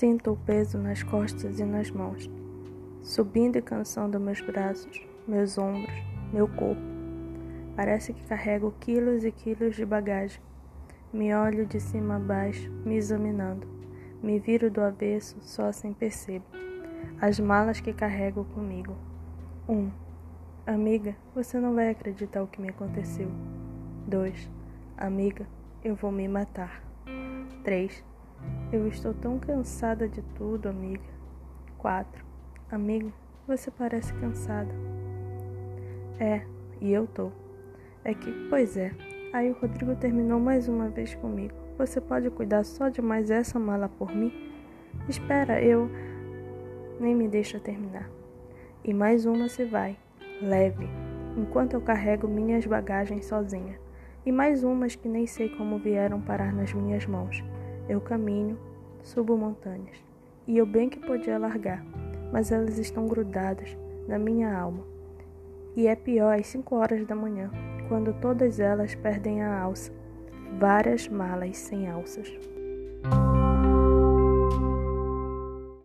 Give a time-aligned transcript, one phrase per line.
[0.00, 2.26] Sinto o peso nas costas e nas mãos,
[3.02, 5.92] subindo e cansando meus braços, meus ombros,
[6.32, 6.80] meu corpo.
[7.76, 10.40] Parece que carrego quilos e quilos de bagagem.
[11.12, 13.68] Me olho de cima a baixo, me examinando.
[14.22, 16.46] Me viro do avesso, só assim percebo.
[17.20, 18.96] As malas que carrego comigo.
[19.68, 19.74] 1.
[19.74, 19.90] Um,
[20.66, 23.30] amiga, você não vai acreditar o que me aconteceu.
[24.06, 24.50] 2.
[24.96, 25.46] Amiga,
[25.84, 26.82] eu vou me matar.
[27.64, 28.02] 3.
[28.72, 31.02] Eu estou tão cansada de tudo, amiga.
[31.78, 32.24] 4.
[32.70, 33.12] Amiga,
[33.46, 34.72] você parece cansada.
[36.18, 36.42] É,
[36.80, 37.32] e eu tô.
[38.04, 38.92] É que, pois é.
[39.32, 41.54] Aí o Rodrigo terminou mais uma vez comigo.
[41.78, 44.50] Você pode cuidar só de mais essa mala por mim?
[45.08, 45.90] Espera, eu.
[47.00, 48.10] Nem me deixa terminar.
[48.84, 49.96] E mais uma se vai,
[50.40, 50.88] leve,
[51.36, 53.78] enquanto eu carrego minhas bagagens sozinha.
[54.24, 57.42] E mais umas que nem sei como vieram parar nas minhas mãos.
[57.90, 58.56] Eu caminho,
[59.02, 59.96] subo montanhas,
[60.46, 61.84] e eu bem que podia largar,
[62.32, 64.84] mas elas estão grudadas na minha alma.
[65.74, 67.50] E é pior às cinco horas da manhã,
[67.88, 69.92] quando todas elas perdem a alça,
[70.56, 72.32] várias malas sem alças.